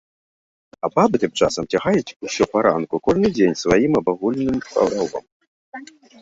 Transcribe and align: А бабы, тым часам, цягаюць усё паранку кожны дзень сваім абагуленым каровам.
А 0.87 0.89
бабы, 0.95 1.15
тым 1.23 1.31
часам, 1.39 1.67
цягаюць 1.77 2.15
усё 2.29 2.43
паранку 2.55 3.01
кожны 3.09 3.27
дзень 3.37 3.55
сваім 3.63 3.91
абагуленым 4.03 4.57
каровам. 4.67 5.25